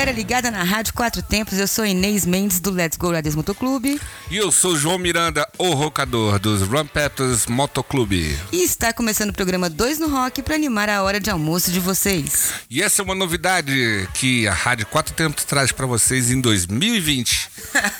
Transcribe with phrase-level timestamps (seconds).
[0.00, 1.58] Galera ligada na Rádio Quatro Tempos.
[1.58, 4.00] Eu sou Inês Mendes do Let's Go Lades Motoclube.
[4.30, 8.34] E eu sou João Miranda, o rocador dos Rampetters Motoclube.
[8.50, 11.80] E está começando o programa 2 no Rock para animar a hora de almoço de
[11.80, 12.50] vocês.
[12.70, 17.50] E essa é uma novidade que a Rádio Quatro Tempos traz para vocês em 2020.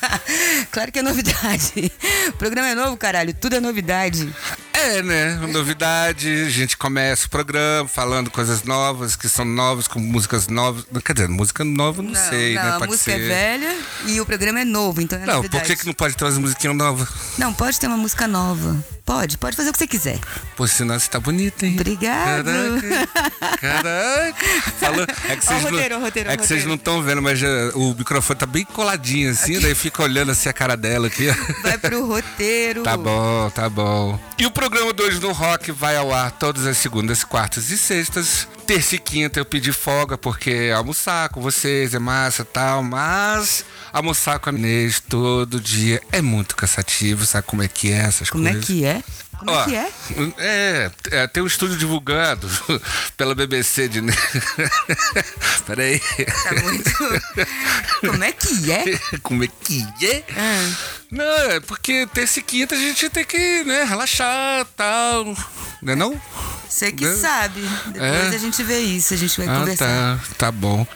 [0.72, 1.92] claro que é novidade.
[2.28, 3.34] O programa é novo, caralho.
[3.34, 4.32] Tudo é novidade.
[4.72, 5.34] É, né?
[5.48, 6.28] Novidade.
[6.46, 10.86] A gente começa o programa falando coisas novas, que são novas, com músicas novas.
[11.04, 12.70] Quer dizer, música nova, não, sei, não, né?
[12.70, 13.20] A música ser.
[13.20, 13.76] é velha
[14.06, 15.64] e o programa é novo, então é Não, novidade.
[15.64, 17.08] por que, que não pode ter umas musiquinhas novas?
[17.38, 18.76] Não, pode ter uma música nova.
[19.10, 20.20] Pode, pode fazer o que você quiser.
[20.56, 21.72] Pô, senão você tá bonita, hein?
[21.74, 22.44] Obrigado.
[22.46, 23.58] Caraca.
[23.60, 24.46] Caraca.
[24.78, 25.06] Falou.
[25.28, 27.48] É que vocês o roteiro, não, roteiro, é que vocês não estão vendo, mas já-
[27.74, 31.28] o microfone tá bem coladinho assim, daí fica olhando assim a cara dela aqui.
[31.28, 31.34] ó.
[31.62, 32.84] Vai pro roteiro.
[32.84, 34.16] Tá bom, tá bom.
[34.38, 37.76] E o programa de hoje no Rock vai ao ar todas as segundas, quartas e
[37.76, 38.46] sextas.
[38.64, 43.64] Terça e quinta eu pedi folga porque almoçar com vocês é massa e tal, mas
[43.92, 48.30] almoçar com a Inês todo dia é muito cansativo, sabe como é que é essas
[48.30, 48.66] Como é coisas?
[48.66, 48.99] que é?
[49.40, 49.92] Como Ó, é que é?
[50.36, 52.46] É, é, tem um estúdio divulgado
[53.16, 54.02] pela BBC de.
[55.66, 55.98] Peraí.
[55.98, 56.90] Tá muito.
[58.06, 59.18] Como é que é?
[59.22, 60.24] Como é que é?
[60.36, 60.76] Ah.
[61.10, 65.24] Não, é porque terça e quinta a gente tem que, né, relaxar tal.
[65.80, 66.20] Não é não?
[66.70, 67.16] Você que Né?
[67.16, 67.60] sabe.
[67.86, 68.36] Depois É?
[68.36, 69.86] a gente vê isso, a gente vai Ah, conversar.
[69.86, 70.86] tá, tá bom.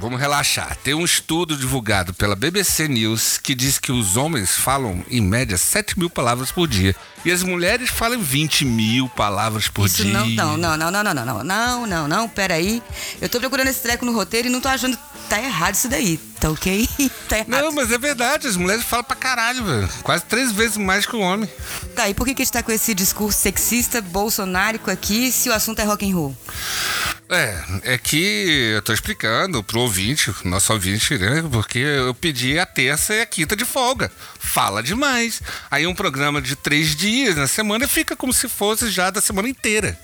[0.00, 0.76] Vamos relaxar.
[0.82, 5.58] Tem um estudo divulgado pela BBC News que diz que os homens falam, em média,
[5.58, 6.94] 7 mil palavras por dia.
[7.24, 10.12] E as mulheres falam 20 mil palavras por Isso dia.
[10.12, 12.82] não, não, não, não, não, não, não, não, não, não, não, peraí.
[13.20, 14.98] Eu tô procurando esse treco no roteiro e não tô achando.
[15.28, 16.88] Tá errado isso daí, tá ok?
[17.28, 17.48] tá errado.
[17.50, 19.88] Não, mas é verdade, as mulheres falam pra caralho, velho.
[20.02, 21.46] Quase três vezes mais que o homem.
[21.94, 25.48] Tá, e por que, que a gente tá com esse discurso sexista, bolsonárico aqui, se
[25.48, 26.34] o assunto é rock and roll?
[27.30, 31.44] É, é que eu tô explicando pro ouvinte, nosso ouvinte, né?
[31.52, 34.10] Porque eu pedi a terça e a quinta de folga.
[34.38, 35.42] Fala demais.
[35.70, 39.48] Aí um programa de três dias na semana fica como se fosse já da semana
[39.48, 39.98] inteira.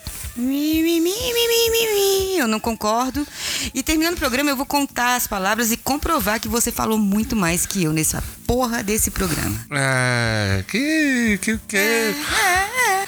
[2.38, 3.26] Eu não concordo.
[3.72, 7.36] E terminando o programa, eu vou contar as palavras e comprovar que você falou muito
[7.36, 9.64] mais que eu nessa porra desse programa.
[9.70, 11.38] É, que.
[11.40, 11.58] que.
[11.68, 12.14] que.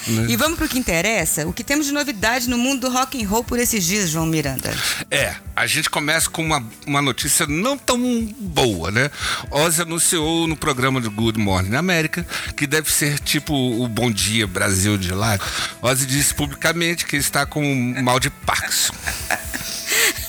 [0.06, 0.26] Né?
[0.28, 1.46] E vamos pro que interessa?
[1.46, 4.26] O que temos de novidade no mundo do rock and roll por esses dias, João
[4.26, 4.74] Miranda?
[5.10, 7.98] É, a gente começa com uma, uma notícia não tão
[8.38, 9.10] boa, né?
[9.50, 14.46] Ozzy anunciou no programa do Good Morning América que deve ser tipo o Bom Dia
[14.46, 15.38] Brasil de lá.
[15.82, 18.94] Ozzy disse publicamente que está com um mal de Parkinson.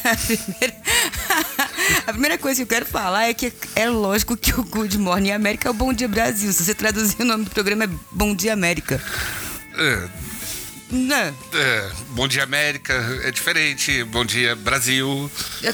[0.03, 0.73] A primeira...
[2.07, 5.31] a primeira coisa que eu quero falar é que é lógico que o Good Morning
[5.31, 6.51] América é o Bom Dia Brasil.
[6.53, 9.01] Se você traduzir o nome do programa é Bom Dia América.
[9.75, 10.07] É,
[10.89, 11.15] Não.
[11.53, 12.93] é, Bom Dia América
[13.23, 15.29] é diferente, Bom Dia Brasil.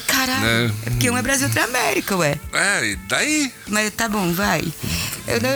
[0.06, 0.40] Caralho.
[0.68, 0.74] Né?
[0.86, 2.38] É porque um é Brasil, outro é América, ué.
[2.52, 3.52] É, e daí?
[3.68, 4.60] Mas tá bom, vai.
[5.26, 5.50] Eu não...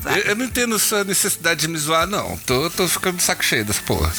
[0.00, 0.18] vai.
[0.22, 2.36] Eu, eu não entendo sua necessidade de me zoar, não.
[2.38, 4.12] Tô, tô ficando de saco cheio dessa porra.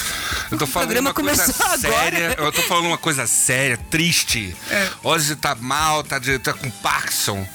[0.49, 1.79] Eu tô falando programa uma coisa começou agora.
[2.11, 2.35] séria.
[2.37, 4.55] Eu tô falando uma coisa séria, triste.
[4.71, 4.89] É.
[5.03, 7.45] Ozzy tá mal, tá, de- tá com Parkinson.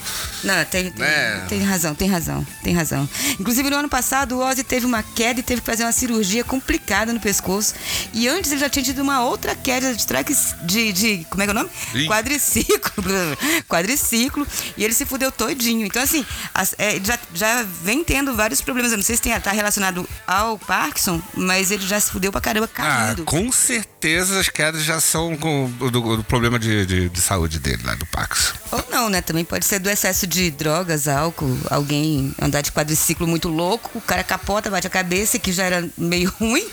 [0.45, 1.45] Não, tem, tem, É.
[1.49, 3.09] tem razão, tem razão, tem razão.
[3.39, 6.45] Inclusive, no ano passado, o Ozzy teve uma queda e teve que fazer uma cirurgia
[6.45, 7.75] complicada no pescoço.
[8.13, 11.47] E antes ele já tinha tido uma outra queda de traques de, de como é
[11.47, 11.71] que é o nome?
[11.95, 12.07] Ih.
[12.07, 13.05] Quadriciclo.
[13.69, 14.47] Quadriciclo.
[14.77, 15.87] E ele se fudeu todinho.
[15.87, 16.25] Então, assim,
[16.55, 18.93] as- é, já, já vem tendo vários problemas.
[18.93, 22.41] Eu não sei se tem, tá relacionado ao Parkinson, mas ele já se fudeu pra
[22.41, 22.77] caramba Ah,
[23.09, 23.25] caindo.
[23.25, 23.98] com certeza
[24.39, 28.07] as quedas já são com, do, do problema de, de, de saúde dele, lá do
[28.07, 28.55] Parkinson.
[28.71, 29.21] Ou não, né?
[29.21, 34.01] Também pode ser do excesso de drogas, álcool, alguém andar de quadriciclo muito louco, o
[34.01, 36.67] cara capota, bate a cabeça, que já era meio ruim,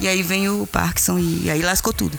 [0.00, 2.18] e aí vem o Parkinson e aí lascou tudo.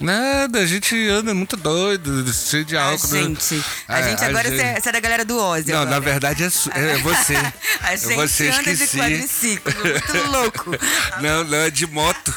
[0.00, 3.06] Nada, a gente anda muito doido, cheio de A álcool.
[3.08, 3.20] né?
[3.22, 3.62] gente.
[3.86, 5.70] A É, gente agora gente- você é, você é da galera do Ozzy.
[5.70, 5.90] Não, agora.
[5.90, 7.36] na verdade é, é você.
[7.82, 8.96] A é gente você, anda de esqueci.
[8.98, 10.70] quadriciclo, muito louco.
[11.20, 12.34] Não, não, é de moto.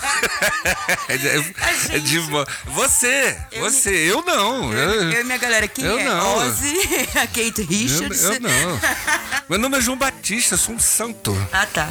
[1.08, 1.28] é de,
[1.96, 2.52] é de moto.
[2.66, 4.74] Você, Eu você, eu não.
[4.74, 6.04] Eu, Eu, eu e minha galera, quem eu é?
[6.04, 6.38] não.
[6.40, 6.76] Ozzy,
[7.16, 8.24] a Kate eu, Richards.
[8.24, 8.80] eu não.
[9.50, 11.34] Meu nome é João Batista, sou um santo.
[11.54, 11.90] Ah, tá.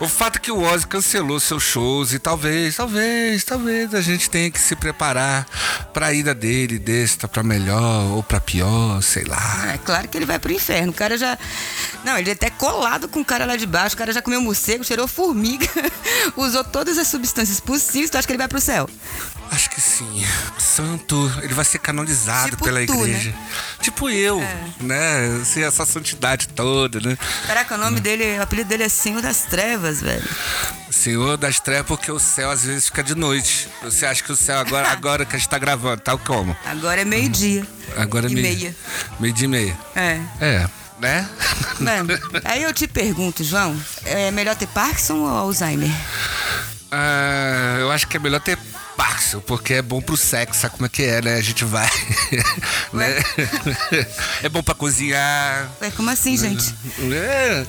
[0.00, 4.30] O fato é que o Ozzy cancelou seus shows e talvez, talvez, talvez a gente
[4.30, 5.44] tenha que se preparar
[5.92, 9.72] pra ida dele, desta pra melhor ou pra pior, sei lá.
[9.74, 10.92] É claro que ele vai pro inferno.
[10.92, 11.36] O cara já.
[12.04, 13.96] Não, ele é até colado com o cara lá de baixo.
[13.96, 15.66] O cara já comeu morcego, cheirou formiga,
[16.36, 18.08] usou todas as substâncias possíveis.
[18.08, 18.88] Tu acha que ele vai pro céu?
[19.50, 20.24] Acho que sim.
[20.58, 23.34] Santo, ele vai ser canonizado Tipo pela tu, igreja.
[23.80, 24.40] Tipo eu,
[24.80, 25.38] né?
[25.42, 27.16] Assim, essa santidade toda, né?
[27.46, 30.22] Caraca, o nome dele, o apelido dele é Senhor das Trevas, velho.
[30.90, 33.68] Senhor das trevas, porque o céu às vezes fica de noite.
[33.82, 36.56] Você acha que o céu agora, agora que a gente tá gravando, tá como?
[36.66, 37.66] Agora é meio-dia.
[37.96, 38.76] Agora é E meio, meia.
[39.20, 39.78] Meio dia e meia.
[39.94, 40.20] É.
[40.40, 40.68] É,
[40.98, 41.28] né?
[41.80, 42.08] Mano,
[42.44, 45.90] aí eu te pergunto, João, é melhor ter Parkinson ou Alzheimer?
[46.90, 48.58] Ah, eu acho que é melhor ter
[48.98, 51.36] Parkinson, porque é bom pro sexo, sabe como é que é, né?
[51.36, 51.88] A gente vai.
[52.92, 53.14] né?
[54.42, 55.70] É bom pra cozinhar.
[55.80, 56.74] Ué, como assim, gente?
[57.12, 57.64] É.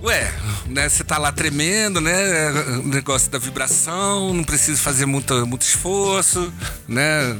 [0.00, 0.32] Ué,
[0.66, 0.88] né?
[0.88, 2.52] Você tá lá tremendo, né?
[2.78, 6.52] O negócio da vibração, não precisa fazer muito, muito esforço,
[6.86, 7.36] né?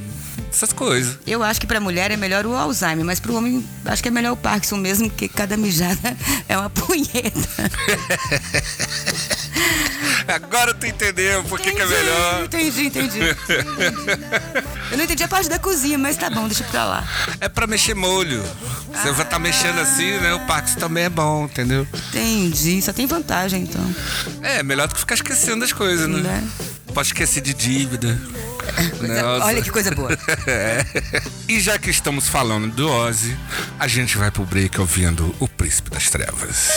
[0.51, 1.17] Essas coisas.
[1.25, 4.11] Eu acho que pra mulher é melhor o Alzheimer, mas pro homem acho que é
[4.11, 6.17] melhor o Parkinson mesmo, porque cada mijada
[6.49, 7.49] é uma punheta.
[10.27, 12.45] Agora tu entendeu por que, é Entendi, melhor.
[12.45, 13.21] Entendi, entendi.
[14.91, 17.09] Eu não entendi a parte da cozinha, mas tá bom, deixa pra lá.
[17.41, 18.43] É pra mexer molho.
[18.93, 20.35] Você vai estar mexendo assim, né?
[20.35, 21.87] O Parkinson também é bom, entendeu?
[22.09, 23.95] Entendi, só tem vantagem então.
[24.43, 26.21] É, melhor do que ficar esquecendo das coisas, né?
[26.21, 26.49] Né?
[26.93, 28.19] Pode esquecer de dívida.
[29.01, 29.47] Nossa.
[29.47, 30.17] Olha que coisa boa.
[30.47, 30.85] É.
[31.49, 33.37] E já que estamos falando do Ozzy,
[33.79, 36.71] a gente vai pro break ouvindo O Príncipe das Trevas.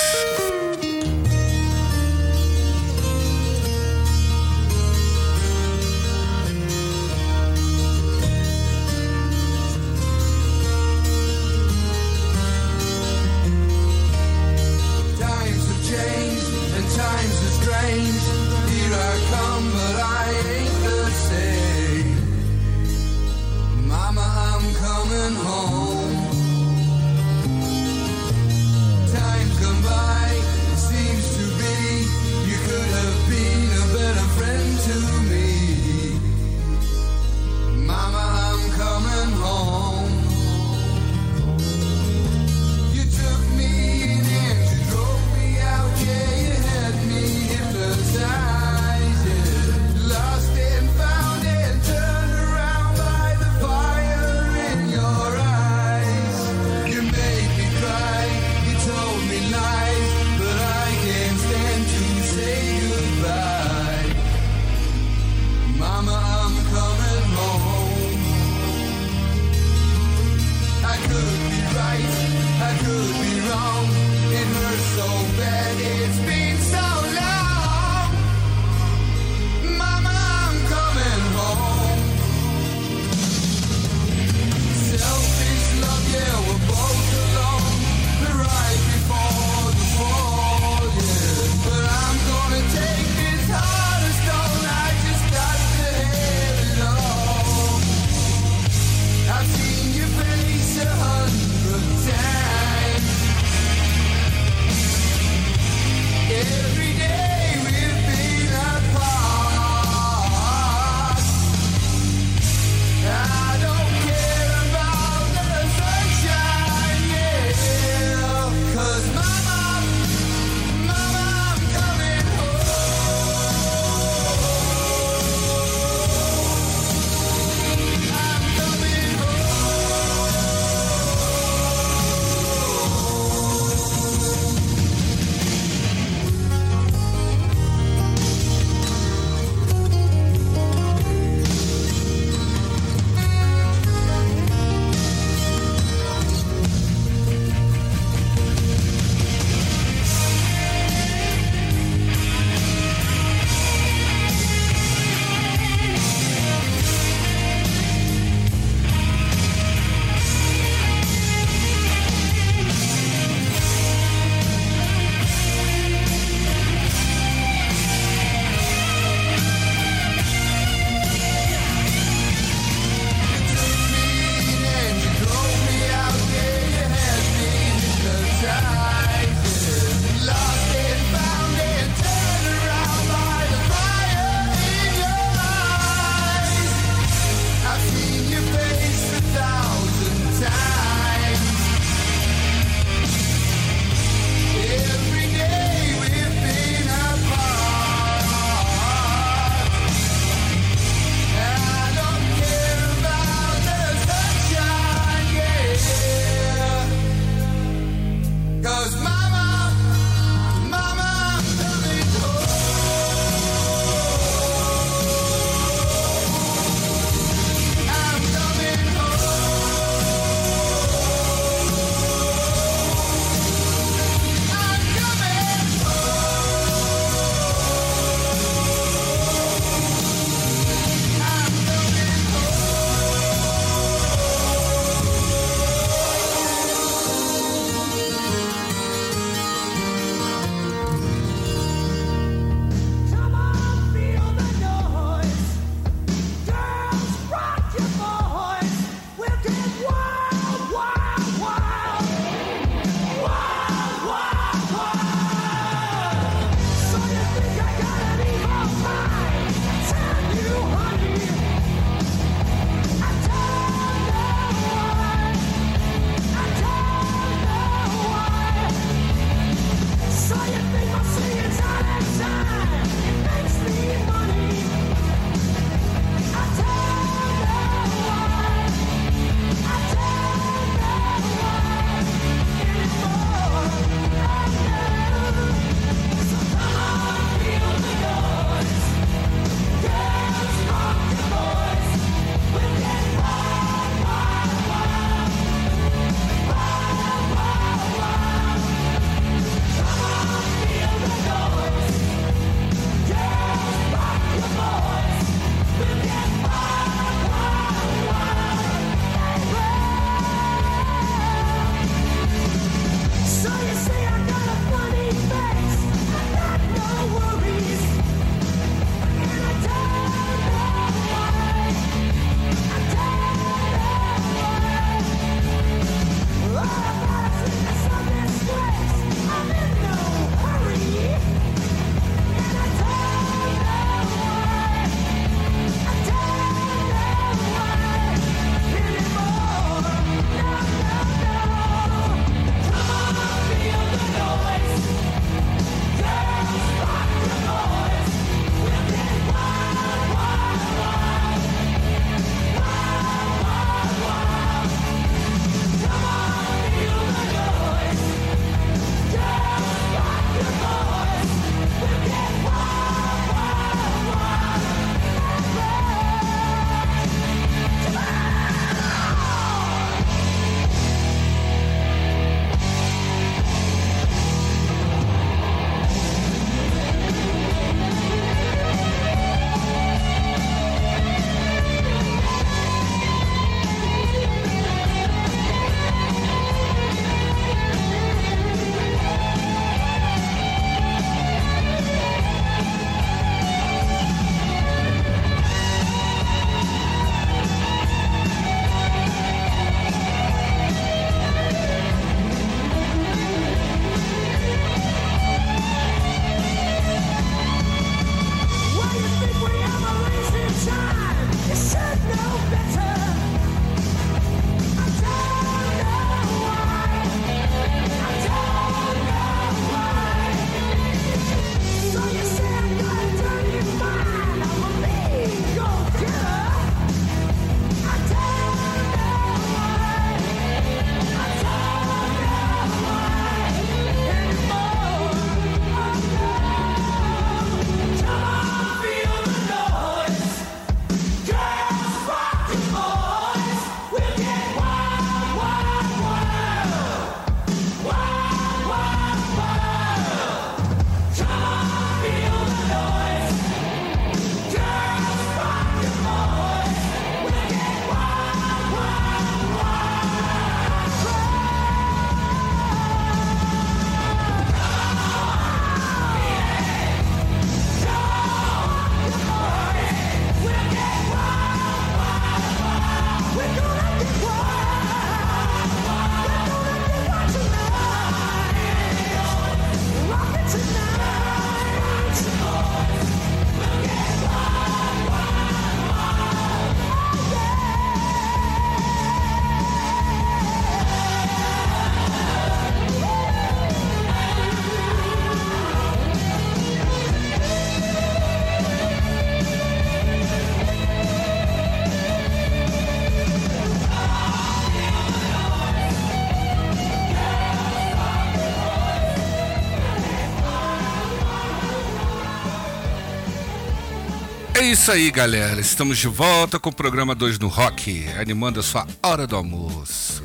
[514.88, 515.60] Isso aí, galera.
[515.60, 520.24] Estamos de volta com o programa 2 no Rock, animando a sua hora do almoço.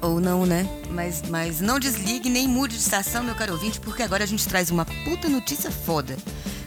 [0.00, 0.66] Ou não, né?
[0.90, 4.48] Mas, mas não desligue nem mude de estação, meu caro ouvinte, porque agora a gente
[4.48, 6.16] traz uma puta notícia foda.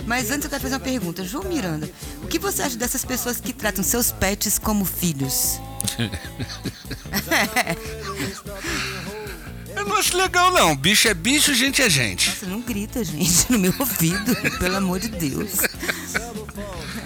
[0.05, 1.25] Mas antes eu quero fazer uma pergunta.
[1.25, 1.89] João Miranda,
[2.21, 5.59] o que você acha dessas pessoas que tratam seus pets como filhos?
[9.75, 10.75] Eu não acho legal, não.
[10.75, 12.31] Bicho é bicho, gente é gente.
[12.31, 15.51] Você não grita, gente, no meu ouvido, pelo amor de Deus.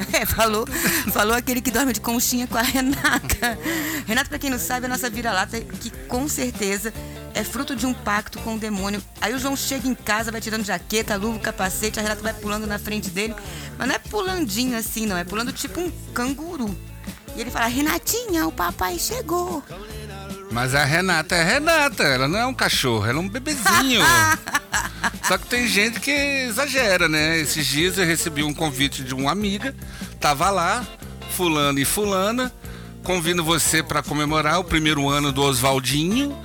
[0.14, 0.66] É, falou,
[1.12, 3.60] falou aquele que dorme de conchinha com a Renata.
[4.06, 6.94] Renata, pra quem não sabe, é a nossa vira-lata, que com certeza
[7.34, 9.04] é fruto de um pacto com o demônio.
[9.22, 12.66] Aí o João chega em casa, vai tirando jaqueta, luva, capacete, a Renata vai pulando
[12.66, 13.36] na frente dele.
[13.78, 15.18] Mas não é pulandinho assim, não.
[15.18, 16.76] É pulando tipo um canguru.
[17.36, 19.64] E ele fala, Renatinha, o papai chegou.
[20.52, 24.02] Mas a Renata é Renata, ela não é um cachorro, ela é um bebezinho.
[25.24, 27.38] Só que tem gente que exagera, né?
[27.40, 29.76] Esses dias eu recebi um convite de uma amiga,
[30.20, 30.86] tava lá,
[31.32, 32.52] fulano e fulana,
[33.04, 36.38] convindo você para comemorar o primeiro ano do Oswaldinho.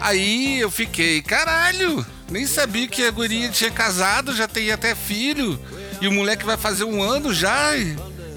[0.00, 5.60] Aí eu fiquei, caralho, nem sabia que a guria tinha casado, já tem até filho,
[6.00, 7.72] e o moleque vai fazer um ano já.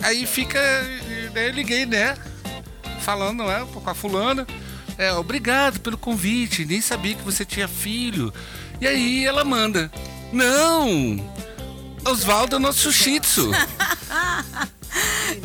[0.02, 0.60] Aí fica,
[1.34, 2.16] daí eu liguei, né?
[3.02, 4.46] Falando, né, com a fulana.
[4.98, 8.34] É, obrigado pelo convite, nem sabia que você tinha filho.
[8.84, 9.90] E aí ela manda:
[10.34, 11.16] Não!
[12.04, 13.50] Oswaldo é nosso shih tzu.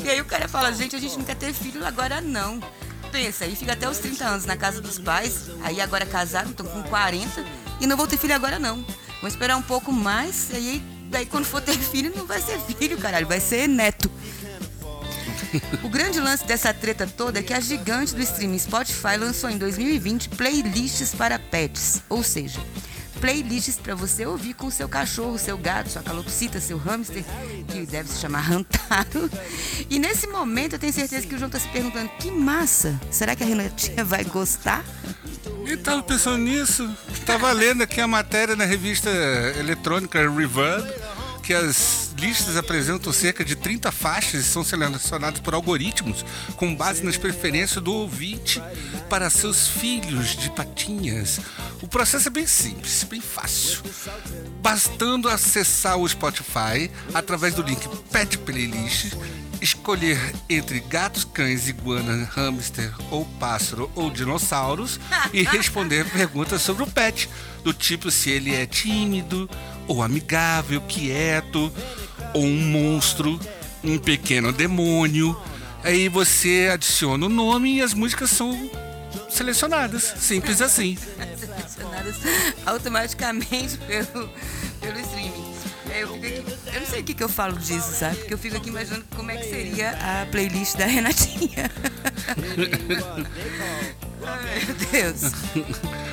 [0.04, 2.60] E aí o cara fala, gente, a gente não quer ter filho agora não.
[3.10, 6.66] Pensa, aí fica até os 30 anos na casa dos pais, aí agora casaram, estão
[6.66, 7.44] com 40,
[7.80, 8.84] e não vou ter filho agora não.
[9.20, 12.58] Vou esperar um pouco mais, e aí daí quando for ter filho, não vai ser
[12.60, 14.10] filho, caralho, vai ser neto.
[15.82, 19.56] O grande lance dessa treta toda é que a gigante do streaming Spotify lançou em
[19.56, 22.60] 2020 playlists para pets, ou seja,
[23.20, 27.24] playlists para você ouvir com seu cachorro, seu gato, sua calopsita, seu hamster,
[27.68, 29.30] que deve se chamar Rantaro.
[29.88, 32.98] E nesse momento eu tenho certeza que o João tá se perguntando: que massa!
[33.10, 34.84] Será que a Renatinha vai gostar?
[35.66, 36.88] E tava pensando nisso.
[37.26, 39.10] Tava lendo aqui a matéria na revista
[39.58, 40.90] eletrônica Reverb,
[41.48, 46.22] que as listas apresentam cerca de 30 faixas e são selecionadas por algoritmos
[46.56, 48.60] com base nas preferências do ouvinte
[49.08, 51.40] para seus filhos de patinhas.
[51.80, 53.80] O processo é bem simples, bem fácil.
[54.60, 57.80] Bastando acessar o Spotify através do link
[58.12, 59.14] Pet Playlist
[59.60, 60.18] escolher
[60.50, 65.00] entre gatos, cães, iguana, hamster ou pássaro ou dinossauros
[65.32, 67.28] e responder perguntas sobre o pet,
[67.64, 69.48] do tipo se ele é tímido
[69.88, 71.72] ou amigável, quieto
[72.34, 73.40] ou um monstro,
[73.82, 75.36] um pequeno demônio.
[75.82, 78.70] Aí você adiciona o nome e as músicas são
[79.28, 80.96] selecionadas, simples assim.
[81.38, 82.16] Selecionadas
[82.66, 84.28] automaticamente pelo,
[84.80, 85.48] pelo streaming.
[85.90, 88.16] É, Eu, fico aqui, eu não sei o que, que eu falo disso, sabe?
[88.16, 91.70] Porque eu fico aqui imaginando como é que seria a playlist da Renatinha.
[94.26, 95.32] Ai, meu Deus.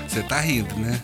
[0.08, 1.04] Você tá rindo, né?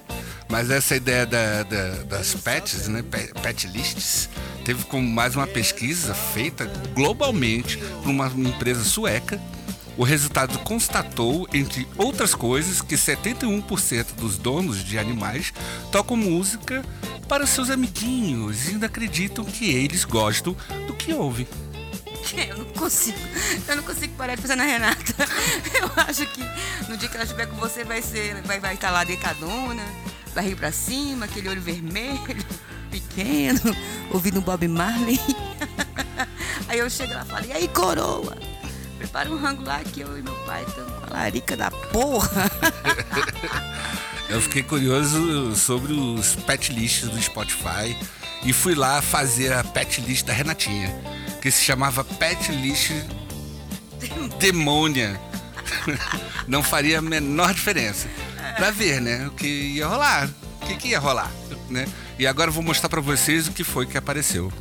[0.51, 3.01] Mas essa ideia da- da- das pets, né?
[3.01, 4.29] Pe- Pet lists,
[4.65, 9.39] teve como mais uma pesquisa feita globalmente por uma empresa sueca.
[9.97, 15.53] O resultado constatou, entre outras coisas, que 71% dos donos de animais
[15.91, 16.83] tocam música
[17.29, 21.47] para seus amiguinhos e ainda acreditam que eles gostam do que ouvem.
[22.49, 23.17] Eu não consigo.
[23.67, 25.13] Eu não consigo parar de pensar na Renata.
[25.79, 26.41] Eu acho que
[26.89, 28.41] no dia que ela estiver com você vai ser.
[28.43, 29.83] Vai, vai estar lá decadona,
[30.33, 32.45] barriga pra cima, aquele olho vermelho,
[32.89, 33.75] pequeno,
[34.11, 35.19] ouvindo um Bob Marley.
[36.67, 38.37] Aí eu chego lá e falo, e aí, coroa?
[38.97, 42.49] Prepara um rango lá que eu e meu pai estamos com a larica da porra.
[44.29, 47.97] Eu fiquei curioso sobre os pet lists do Spotify
[48.45, 50.89] e fui lá fazer a pet list da Renatinha,
[51.41, 52.91] que se chamava Pet List
[54.39, 55.19] Demônia.
[56.47, 58.07] Não faria a menor diferença.
[58.61, 59.25] Pra ver, né?
[59.25, 60.29] O que ia rolar.
[60.61, 61.31] O que, que ia rolar,
[61.67, 61.87] né?
[62.19, 64.53] E agora eu vou mostrar pra vocês o que foi que apareceu.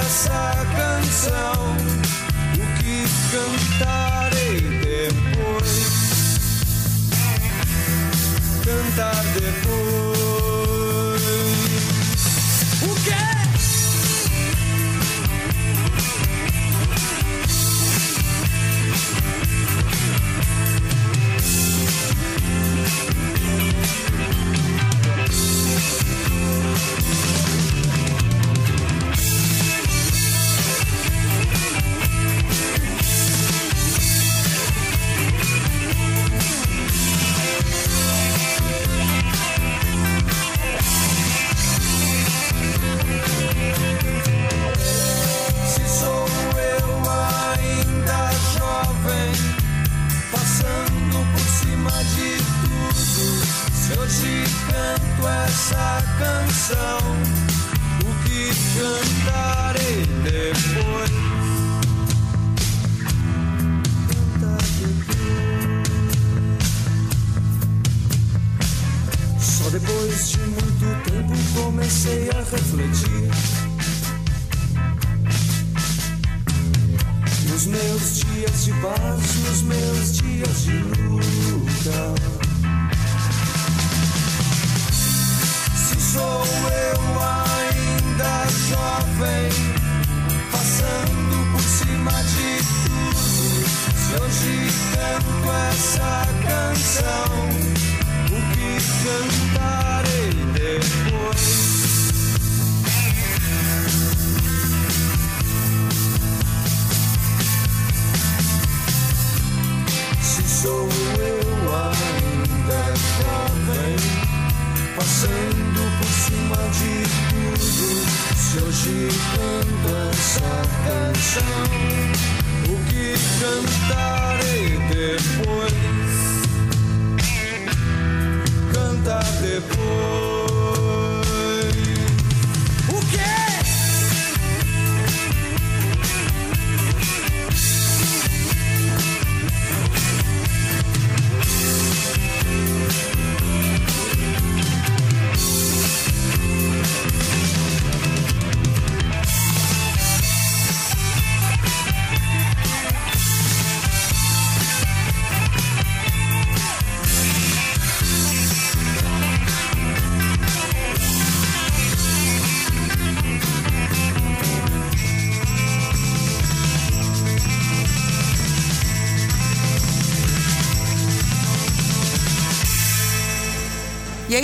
[0.00, 1.76] Essa canção,
[2.54, 6.38] o que cantarei depois?
[8.64, 10.07] Cantar depois.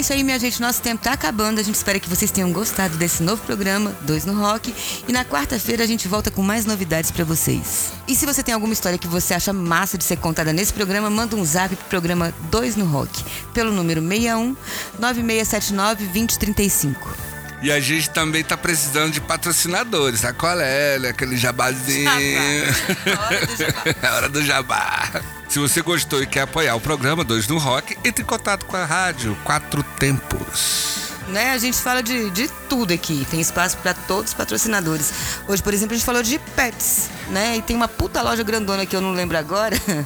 [0.05, 0.61] Isso aí, minha gente.
[0.61, 1.59] Nosso tempo tá acabando.
[1.59, 4.75] A gente espera que vocês tenham gostado desse novo programa, Dois no Rock.
[5.09, 7.91] E na quarta-feira a gente volta com mais novidades pra vocês.
[8.07, 11.09] E se você tem alguma história que você acha massa de ser contada nesse programa,
[11.09, 14.55] manda um zap pro programa Dois no Rock, pelo número 61
[14.99, 17.17] 9679 2035.
[17.63, 20.99] E a gente também tá precisando de patrocinadores, sabe qual é?
[20.99, 21.09] né?
[21.09, 22.11] Aquele jabazinho.
[23.25, 23.97] Hora do jabá.
[24.03, 25.23] É hora do jabá.
[25.55, 28.77] Se você gostou e quer apoiar o programa Dois no Rock, entre em contato com
[28.77, 31.13] a rádio Quatro Tempos.
[31.29, 31.53] Né?
[31.53, 35.13] A gente fala de, de tudo aqui, tem espaço para todos os patrocinadores.
[35.47, 37.57] Hoje, por exemplo, a gente falou de pets, né?
[37.57, 39.77] E tem uma puta loja grandona que eu não lembro agora.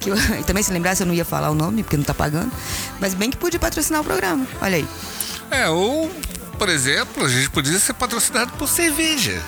[0.00, 2.12] Que eu, e também se lembrasse eu não ia falar o nome, porque não tá
[2.12, 2.50] pagando.
[2.98, 4.44] Mas bem que podia patrocinar o programa.
[4.60, 4.88] Olha aí.
[5.48, 6.10] É, ou,
[6.58, 9.40] por exemplo, a gente podia ser patrocinado por cerveja.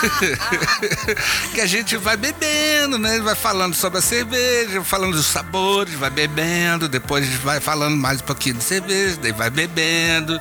[1.54, 3.18] que a gente vai bebendo, né?
[3.20, 8.24] Vai falando sobre a cerveja, falando dos sabores, vai bebendo, depois vai falando mais um
[8.24, 10.40] pouquinho de cerveja, daí vai bebendo,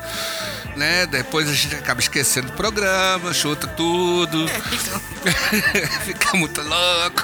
[0.75, 1.05] né?
[1.05, 4.47] Depois a gente acaba esquecendo do programa, chuta tudo.
[6.05, 7.23] Fica muito louco.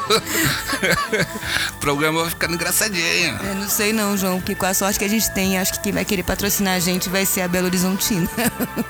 [1.71, 3.38] o programa vai ficando engraçadinho.
[3.43, 5.79] Eu não sei não, João, porque com a sorte que a gente tem, acho que
[5.79, 8.29] quem vai querer patrocinar a gente vai ser a Belo Horizontina.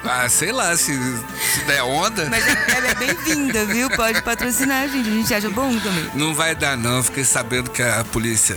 [0.08, 2.28] Ah, sei lá, se, se der onda.
[2.30, 3.90] Mas ela é bem-vinda, viu?
[3.90, 6.10] Pode patrocinar a gente, a gente acha bom também.
[6.14, 7.04] Não vai dar, não.
[7.04, 8.56] Fiquei sabendo que a polícia.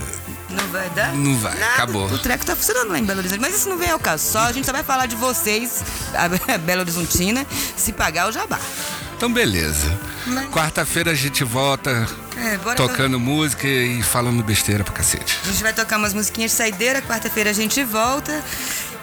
[0.61, 1.13] Não vai dar?
[1.13, 1.73] Não vai, Nada.
[1.73, 2.05] acabou.
[2.07, 3.39] O treco tá funcionando lá em Belo Horizonte.
[3.41, 4.23] Mas isso não vem ao caso.
[4.31, 6.27] Só a gente só vai falar de vocês, a
[6.59, 7.45] Belo Horizontina,
[7.77, 8.59] se pagar o jabá.
[9.17, 9.99] Então, beleza.
[10.27, 15.37] Mas- Quarta-feira a gente volta É, tocando música e falando besteira pra cacete.
[15.43, 17.01] A gente vai tocar umas musiquinhas de saideira.
[17.01, 18.41] Quarta-feira a gente volta.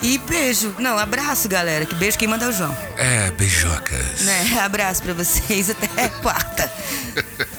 [0.00, 0.74] E beijo.
[0.78, 1.84] Não, abraço, galera.
[1.86, 2.76] Que beijo quem manda é o João.
[2.96, 4.20] É, beijocas.
[4.22, 4.60] Né?
[4.64, 5.68] Abraço pra vocês.
[5.70, 6.70] Até quarta.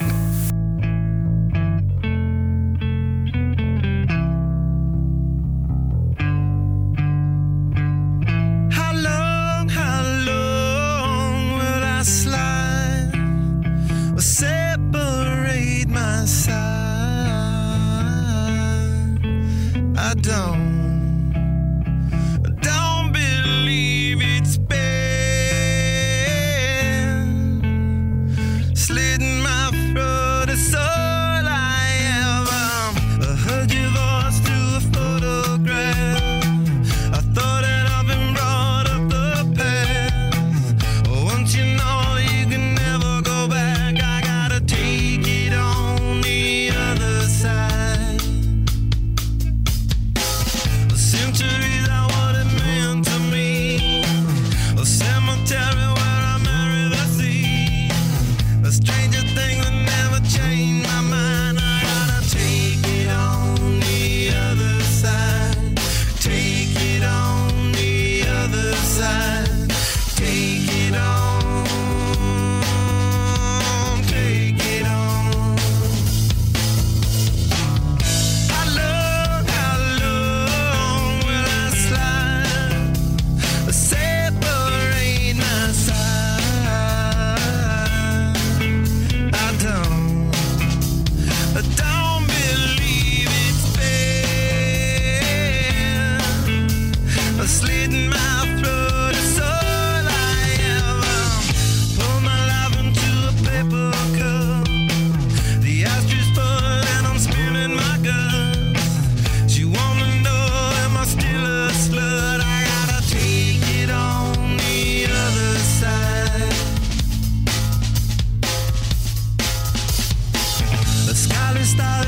[121.78, 122.07] está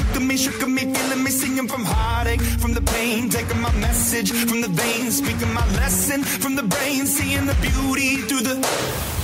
[0.15, 3.71] at me, shook at me, feeling me, singing from heartache, from the pain, taking my
[3.73, 9.20] message from the veins, speaking my lesson from the brain, seeing the beauty through the.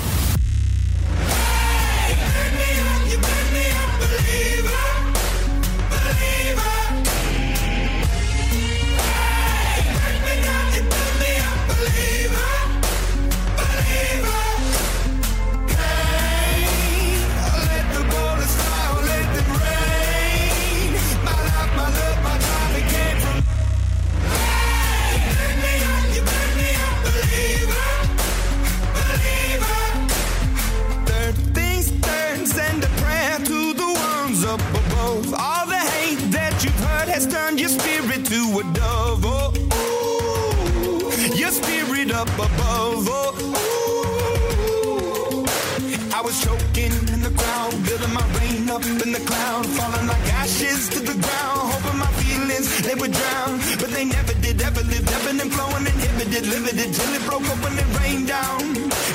[56.48, 58.62] livid till it broke up when it rained down.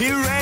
[0.01, 0.42] It rained